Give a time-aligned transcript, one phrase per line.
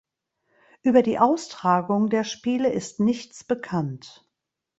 [0.81, 4.27] Über die Austragung der Spiele ist nichts bekannt.